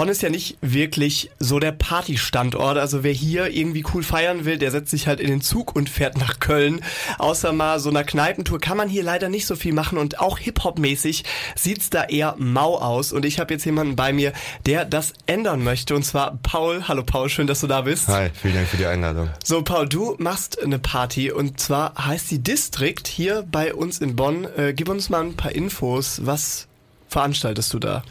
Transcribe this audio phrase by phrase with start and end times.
[0.00, 2.78] Bonn ist ja nicht wirklich so der Partystandort.
[2.78, 5.90] Also wer hier irgendwie cool feiern will, der setzt sich halt in den Zug und
[5.90, 6.80] fährt nach Köln.
[7.18, 10.38] Außer mal so einer Kneipentour kann man hier leider nicht so viel machen und auch
[10.38, 11.24] Hip-Hop-mäßig
[11.54, 13.12] sieht's da eher mau aus.
[13.12, 14.32] Und ich habe jetzt jemanden bei mir,
[14.64, 15.94] der das ändern möchte.
[15.94, 16.88] Und zwar Paul.
[16.88, 18.08] Hallo Paul, schön, dass du da bist.
[18.08, 19.28] Hi, vielen Dank für die Einladung.
[19.44, 24.16] So Paul, du machst eine Party und zwar heißt die District hier bei uns in
[24.16, 24.46] Bonn.
[24.56, 26.22] Äh, gib uns mal ein paar Infos.
[26.24, 26.68] Was
[27.10, 28.02] veranstaltest du da?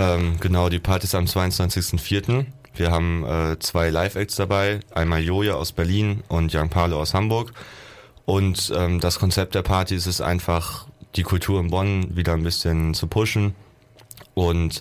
[0.00, 2.46] Ähm, genau, die Party ist am 22.04.
[2.74, 7.52] Wir haben äh, zwei Live-Acts dabei, einmal Joja aus Berlin und Jan Palo aus Hamburg.
[8.24, 12.42] Und ähm, das Konzept der Party ist es einfach, die Kultur in Bonn wieder ein
[12.42, 13.54] bisschen zu pushen.
[14.32, 14.80] Und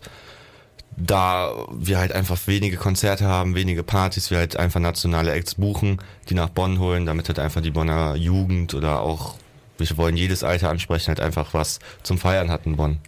[0.96, 6.00] da wir halt einfach wenige Konzerte haben, wenige Partys, wir halt einfach nationale Acts buchen,
[6.30, 9.36] die nach Bonn holen, damit halt einfach die Bonner Jugend oder auch,
[9.78, 13.00] wir wollen jedes Alter ansprechen, halt einfach was zum Feiern hat in Bonn.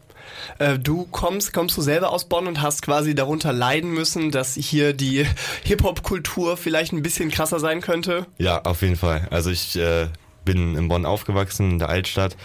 [0.59, 4.55] Äh, du kommst, kommst du selber aus Bonn und hast quasi darunter leiden müssen, dass
[4.55, 5.26] hier die
[5.63, 8.26] Hip-Hop-Kultur vielleicht ein bisschen krasser sein könnte?
[8.37, 9.27] Ja, auf jeden Fall.
[9.32, 10.07] Also ich äh,
[10.46, 12.35] bin in Bonn aufgewachsen, in der Altstadt.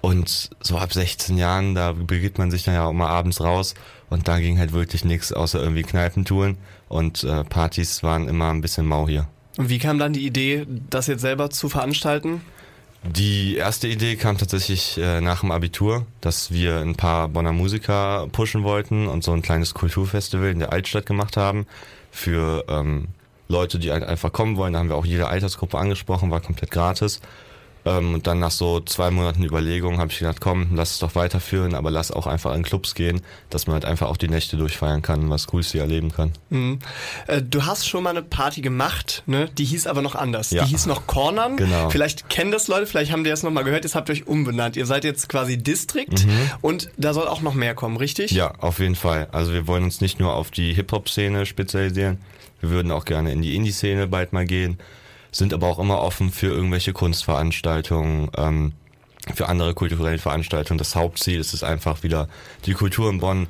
[0.00, 3.74] Und so ab 16 Jahren, da begibt man sich dann ja auch mal abends raus
[4.10, 8.60] und da ging halt wirklich nichts außer irgendwie Kneipentouren und äh, Partys waren immer ein
[8.60, 9.28] bisschen mau hier.
[9.56, 12.42] Und wie kam dann die Idee, das jetzt selber zu veranstalten?
[13.06, 18.26] Die erste Idee kam tatsächlich äh, nach dem Abitur, dass wir ein paar Bonner Musiker
[18.32, 21.66] pushen wollten und so ein kleines Kulturfestival in der Altstadt gemacht haben
[22.10, 23.08] für ähm,
[23.46, 24.72] Leute, die einfach kommen wollen.
[24.72, 27.20] Da haben wir auch jede Altersgruppe angesprochen, war komplett gratis.
[27.84, 31.14] Ähm, und dann nach so zwei Monaten Überlegung habe ich gedacht, komm, lass es doch
[31.14, 34.56] weiterführen, aber lass auch einfach in Clubs gehen, dass man halt einfach auch die Nächte
[34.56, 36.32] durchfeiern kann, was Cooles hier erleben kann.
[36.50, 36.78] Mhm.
[37.26, 39.50] Äh, du hast schon mal eine Party gemacht, ne?
[39.58, 40.50] Die hieß aber noch anders.
[40.50, 40.64] Ja.
[40.64, 41.56] Die hieß noch Cornern.
[41.56, 41.90] Genau.
[41.90, 44.76] Vielleicht kennen das Leute, vielleicht haben die das nochmal gehört, jetzt habt ihr euch umbenannt.
[44.76, 46.50] Ihr seid jetzt quasi District mhm.
[46.62, 48.30] und da soll auch noch mehr kommen, richtig?
[48.30, 49.28] Ja, auf jeden Fall.
[49.32, 52.18] Also wir wollen uns nicht nur auf die Hip-Hop-Szene spezialisieren,
[52.60, 54.78] wir würden auch gerne in die Indie-Szene bald mal gehen
[55.34, 58.72] sind aber auch immer offen für irgendwelche Kunstveranstaltungen, ähm,
[59.34, 60.78] für andere kulturelle Veranstaltungen.
[60.78, 62.28] Das Hauptziel ist es einfach wieder,
[62.66, 63.48] die Kultur in Bonn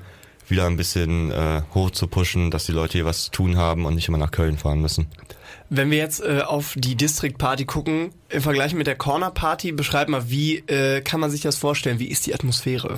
[0.48, 3.86] wieder ein bisschen äh, hoch zu pushen, dass die Leute hier was zu tun haben
[3.86, 5.06] und nicht immer nach Köln fahren müssen.
[5.70, 9.72] Wenn wir jetzt äh, auf die District Party gucken, im Vergleich mit der Corner Party,
[9.72, 11.98] beschreib mal, wie äh, kann man sich das vorstellen?
[11.98, 12.96] Wie ist die Atmosphäre?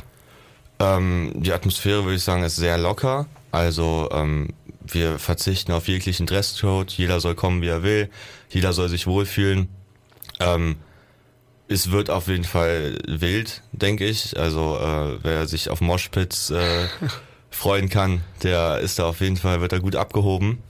[0.79, 3.27] Ähm, die Atmosphäre, würde ich sagen, ist sehr locker.
[3.53, 4.49] Also ähm,
[4.89, 8.11] wir verzichten auf jeglichen Dresscode, jeder soll kommen, wie er will,
[8.51, 9.69] jeder soll sich wohlfühlen.
[10.41, 10.77] Ähm,
[11.69, 14.39] es wird auf jeden Fall wild, denke ich.
[14.39, 16.89] Also äh, wer sich auf Moshpits äh,
[17.51, 20.63] freuen kann, der ist da auf jeden Fall, wird da gut abgehoben.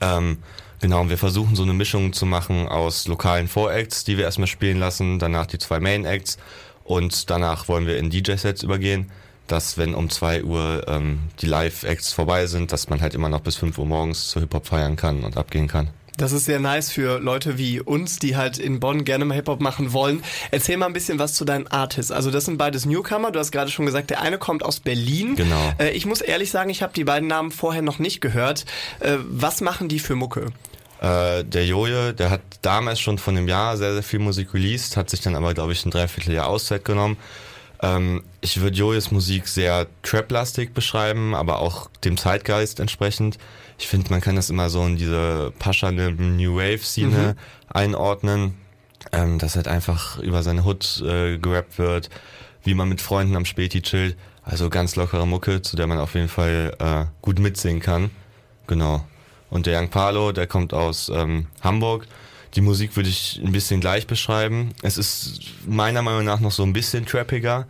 [0.00, 0.38] Ähm,
[0.80, 4.48] genau, und wir versuchen so eine Mischung zu machen aus lokalen Voracts, die wir erstmal
[4.48, 6.38] spielen lassen, danach die zwei Main Acts
[6.84, 9.10] und danach wollen wir in DJ-Sets übergehen
[9.46, 13.40] dass wenn um zwei Uhr ähm, die Live-Acts vorbei sind, dass man halt immer noch
[13.40, 15.90] bis fünf Uhr morgens zu Hip-Hop feiern kann und abgehen kann.
[16.16, 19.60] Das ist sehr nice für Leute wie uns, die halt in Bonn gerne mal Hip-Hop
[19.60, 20.22] machen wollen.
[20.50, 22.10] Erzähl mal ein bisschen was zu deinen Artists.
[22.10, 23.30] Also das sind beides Newcomer.
[23.30, 25.36] Du hast gerade schon gesagt, der eine kommt aus Berlin.
[25.36, 25.72] Genau.
[25.78, 28.64] Äh, ich muss ehrlich sagen, ich habe die beiden Namen vorher noch nicht gehört.
[29.00, 30.46] Äh, was machen die für Mucke?
[31.02, 34.96] Äh, der Joje, der hat damals schon von einem Jahr sehr, sehr viel Musik released,
[34.96, 37.18] hat sich dann aber, glaube ich, ein Dreivierteljahr Auszeit genommen
[37.82, 43.38] ähm, ich würde Jojes Musik sehr trap-lastig beschreiben, aber auch dem Zeitgeist entsprechend.
[43.78, 47.68] Ich finde, man kann das immer so in diese pascherne New Wave-Szene mhm.
[47.68, 48.54] einordnen,
[49.12, 52.08] ähm, dass halt einfach über seine Hood äh, gerappt wird,
[52.64, 54.16] wie man mit Freunden am Späti chillt.
[54.42, 58.10] Also ganz lockere Mucke, zu der man auf jeden Fall äh, gut mitsingen kann.
[58.66, 59.04] Genau.
[59.50, 62.06] Und der Young Palo, der kommt aus ähm, Hamburg
[62.56, 64.70] die Musik würde ich ein bisschen gleich beschreiben.
[64.82, 67.66] Es ist meiner Meinung nach noch so ein bisschen trappiger,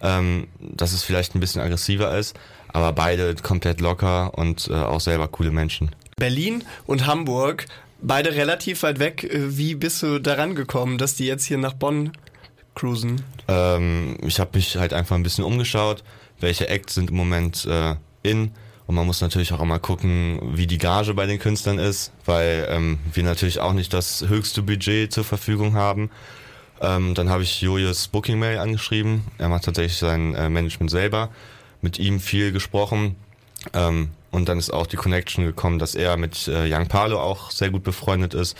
[0.00, 2.38] ähm, dass es vielleicht ein bisschen aggressiver ist,
[2.68, 5.90] aber beide komplett locker und äh, auch selber coole Menschen.
[6.16, 7.66] Berlin und Hamburg,
[8.00, 9.24] beide relativ weit weg.
[9.24, 12.12] Äh, wie bist du daran gekommen, dass die jetzt hier nach Bonn
[12.76, 13.22] cruisen?
[13.48, 16.04] Ähm, ich habe mich halt einfach ein bisschen umgeschaut,
[16.38, 18.52] welche Acts sind im Moment äh, in
[18.88, 22.66] und man muss natürlich auch immer gucken, wie die Gage bei den Künstlern ist, weil
[22.70, 26.10] ähm, wir natürlich auch nicht das höchste Budget zur Verfügung haben.
[26.80, 29.24] Ähm, dann habe ich Julius Booking Mail angeschrieben.
[29.36, 31.28] Er macht tatsächlich sein äh, Management selber.
[31.82, 33.16] Mit ihm viel gesprochen.
[33.74, 37.50] Ähm, und dann ist auch die Connection gekommen, dass er mit äh, Young Palo auch
[37.50, 38.56] sehr gut befreundet ist.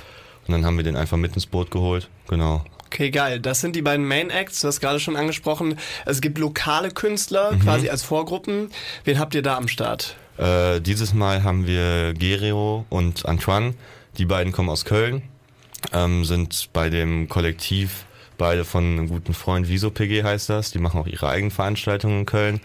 [0.46, 2.10] Und dann haben wir den einfach mit ins Boot geholt.
[2.28, 2.66] Genau.
[2.90, 3.38] Okay, geil.
[3.38, 5.78] Das sind die beiden Main Acts, du hast gerade schon angesprochen.
[6.06, 7.60] Es gibt lokale Künstler mhm.
[7.60, 8.70] quasi als Vorgruppen.
[9.04, 10.16] Wen habt ihr da am Start?
[10.38, 13.74] Äh, dieses Mal haben wir Gerio und Antoine.
[14.16, 15.22] Die beiden kommen aus Köln,
[15.92, 18.06] ähm, sind bei dem Kollektiv
[18.38, 20.70] beide von einem guten Freund, Viso PG heißt das.
[20.70, 22.60] Die machen auch ihre eigenen Veranstaltungen in Köln.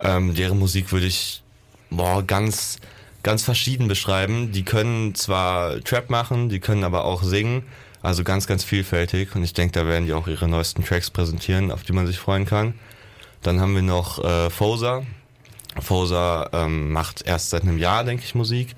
[0.00, 1.42] Ähm, deren Musik würde ich
[1.88, 2.76] boah, ganz,
[3.22, 4.52] ganz verschieden beschreiben.
[4.52, 7.62] Die können zwar Trap machen, die können aber auch singen.
[8.06, 9.34] Also ganz, ganz vielfältig.
[9.34, 12.20] Und ich denke, da werden die auch ihre neuesten Tracks präsentieren, auf die man sich
[12.20, 12.74] freuen kann.
[13.42, 15.02] Dann haben wir noch äh, Fosa.
[15.80, 18.76] Fosa ähm, macht erst seit einem Jahr, denke ich, Musik.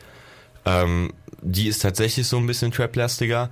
[0.65, 3.51] Ähm, die ist tatsächlich so ein bisschen Trap-lastiger.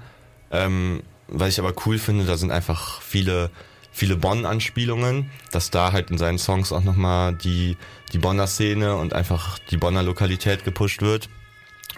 [0.51, 3.51] Ähm, was ich aber cool finde, da sind einfach viele,
[3.93, 7.77] viele Bonn-Anspielungen, dass da halt in seinen Songs auch nochmal die,
[8.15, 11.29] die Bonner Szene und einfach die Bonner Lokalität gepusht wird.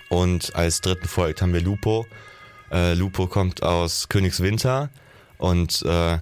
[0.08, 2.08] Und als dritten Projekt haben wir Lupo.
[2.70, 4.90] Äh, Lupo kommt aus Königswinter
[5.38, 6.18] und äh,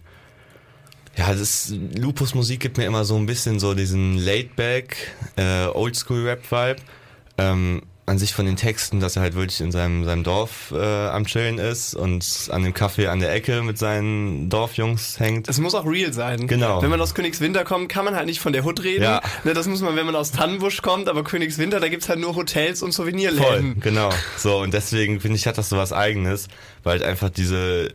[1.16, 6.82] ja, das Lupus Musik gibt mir immer so ein bisschen so diesen Laidback, äh, Oldschool-Rap-Vibe.
[7.38, 11.08] Ähm, an sich von den Texten, dass er halt wirklich in seinem, seinem Dorf äh,
[11.08, 15.48] am Chillen ist und an dem Kaffee an der Ecke mit seinen Dorfjungs hängt.
[15.48, 16.46] Es muss auch real sein.
[16.46, 16.80] Genau.
[16.82, 19.02] Wenn man aus Königswinter kommt, kann man halt nicht von der Hut reden.
[19.02, 19.20] Ja.
[19.42, 22.36] Ne, das muss man, wenn man aus Tannenbusch kommt, aber Königswinter, da gibt's halt nur
[22.36, 23.80] Hotels und Voll, Souvenirläden.
[23.80, 24.10] genau.
[24.36, 26.46] So, und deswegen finde ich, hat das so was Eigenes,
[26.84, 27.92] weil halt einfach diese,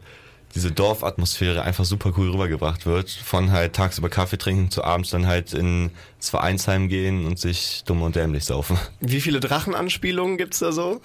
[0.56, 3.10] diese Dorfatmosphäre einfach super cool rübergebracht wird.
[3.10, 7.82] Von halt tagsüber Kaffee trinken zu abends dann halt in ins Vereinsheim gehen und sich
[7.88, 8.78] dumm und dämlich saufen.
[9.00, 11.02] Wie viele Drachenanspielungen gibt's da so?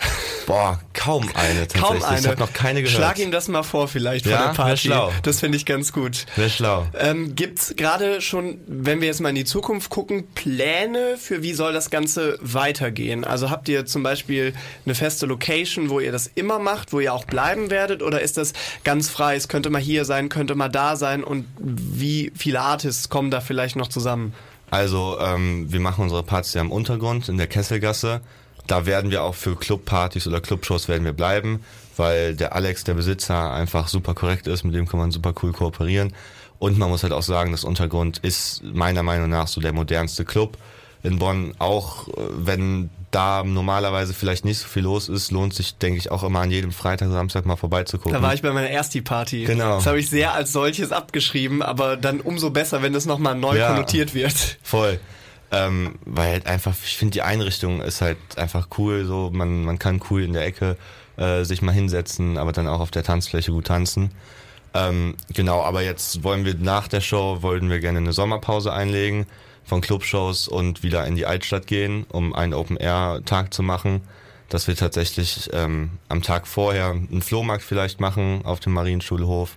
[0.46, 1.82] Boah, kaum eine tatsächlich.
[1.82, 2.20] Kaum eine.
[2.20, 2.98] Ich habe noch keine gehört.
[2.98, 4.88] Schlag ihm das mal vor vielleicht Ja, vor der wär Party.
[4.88, 5.10] schlau.
[5.22, 6.26] Das finde ich ganz gut.
[6.36, 6.86] Wäre schlau.
[6.98, 11.54] Ähm, gibt's gerade schon, wenn wir jetzt mal in die Zukunft gucken, Pläne für wie
[11.54, 13.24] soll das Ganze weitergehen?
[13.24, 14.52] Also habt ihr zum Beispiel
[14.84, 18.36] eine feste Location, wo ihr das immer macht, wo ihr auch bleiben werdet, oder ist
[18.36, 18.52] das
[18.84, 19.34] ganz frei?
[19.36, 23.40] Es könnte mal hier sein, könnte mal da sein und wie viele Artists kommen da
[23.40, 24.34] vielleicht noch zusammen?
[24.70, 28.20] Also, ähm, wir machen unsere Partys ja im Untergrund in der Kesselgasse.
[28.66, 31.62] Da werden wir auch für Clubpartys oder Clubshows werden wir bleiben,
[31.96, 35.52] weil der Alex, der Besitzer, einfach super korrekt ist, mit dem kann man super cool
[35.52, 36.12] kooperieren.
[36.58, 40.24] Und man muss halt auch sagen, das Untergrund ist meiner Meinung nach so der modernste
[40.24, 40.56] Club
[41.02, 41.54] in Bonn.
[41.58, 46.10] Auch äh, wenn da normalerweise vielleicht nicht so viel los ist, lohnt sich, denke ich,
[46.10, 48.12] auch immer an jedem Freitag, Samstag mal vorbeizugucken.
[48.12, 49.44] Da war ich bei meiner Ersti-Party.
[49.44, 49.76] Genau.
[49.76, 53.56] Das habe ich sehr als solches abgeschrieben, aber dann umso besser, wenn das nochmal neu
[53.56, 53.68] Ja.
[53.68, 54.58] konnotiert wird.
[54.62, 55.00] Voll.
[55.50, 59.78] Ähm, weil halt einfach, ich finde die Einrichtung ist halt einfach cool, so man, man
[59.78, 60.76] kann cool in der Ecke
[61.16, 64.10] äh, sich mal hinsetzen, aber dann auch auf der Tanzfläche gut tanzen.
[64.74, 69.26] Ähm, genau, aber jetzt wollen wir nach der Show, wollten wir gerne eine Sommerpause einlegen
[69.66, 74.00] von Clubshows und wieder in die Altstadt gehen, um einen Open-Air-Tag zu machen.
[74.48, 79.56] Dass wir tatsächlich ähm, am Tag vorher einen Flohmarkt vielleicht machen auf dem Marienschulhof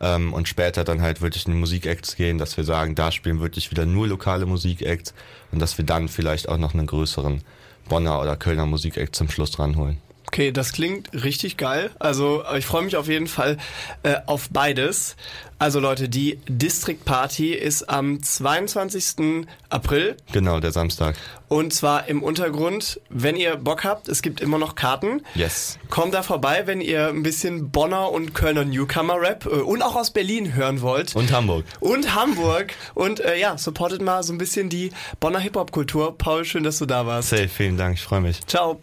[0.00, 3.38] ähm, und später dann halt wirklich in die Musikacts gehen, dass wir sagen, da spielen
[3.38, 5.14] wirklich wieder nur lokale Musikacts
[5.52, 7.42] und dass wir dann vielleicht auch noch einen größeren
[7.88, 9.98] Bonner oder Kölner Musikakt zum Schluss ranholen.
[10.34, 11.90] Okay, das klingt richtig geil.
[12.00, 13.56] Also ich freue mich auf jeden Fall
[14.02, 15.14] äh, auf beides.
[15.60, 19.46] Also Leute, die District Party ist am 22.
[19.70, 21.14] April Genau, der Samstag.
[21.46, 23.00] und zwar im Untergrund.
[23.10, 25.22] Wenn ihr Bock habt, es gibt immer noch Karten.
[25.36, 25.78] Yes.
[25.88, 30.10] Kommt da vorbei, wenn ihr ein bisschen Bonner und Kölner Newcomer-Rap äh, und auch aus
[30.10, 31.14] Berlin hören wollt.
[31.14, 31.64] Und Hamburg.
[31.78, 32.74] Und Hamburg.
[32.94, 34.90] Und äh, ja, supportet mal so ein bisschen die
[35.20, 36.18] Bonner Hip-Hop-Kultur.
[36.18, 37.28] Paul, schön, dass du da warst.
[37.28, 38.44] Safe, vielen Dank, ich freue mich.
[38.48, 38.80] Ciao.